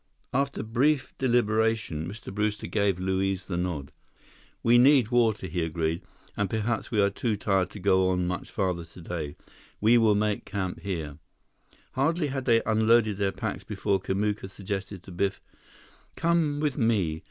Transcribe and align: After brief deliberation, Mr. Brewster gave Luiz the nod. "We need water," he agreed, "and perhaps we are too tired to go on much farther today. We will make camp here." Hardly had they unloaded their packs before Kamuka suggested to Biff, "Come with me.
After 0.33 0.63
brief 0.63 1.15
deliberation, 1.19 2.07
Mr. 2.09 2.33
Brewster 2.33 2.65
gave 2.65 2.97
Luiz 2.97 3.45
the 3.45 3.55
nod. 3.55 3.91
"We 4.63 4.79
need 4.79 5.09
water," 5.11 5.45
he 5.45 5.61
agreed, 5.61 6.01
"and 6.35 6.49
perhaps 6.49 6.89
we 6.89 6.99
are 6.99 7.11
too 7.11 7.37
tired 7.37 7.69
to 7.69 7.79
go 7.79 8.09
on 8.09 8.25
much 8.25 8.49
farther 8.49 8.83
today. 8.83 9.35
We 9.79 9.99
will 9.99 10.15
make 10.15 10.43
camp 10.43 10.79
here." 10.79 11.19
Hardly 11.91 12.29
had 12.29 12.45
they 12.45 12.63
unloaded 12.65 13.17
their 13.17 13.31
packs 13.31 13.63
before 13.63 14.01
Kamuka 14.01 14.49
suggested 14.49 15.03
to 15.03 15.11
Biff, 15.11 15.39
"Come 16.15 16.59
with 16.59 16.79
me. 16.79 17.19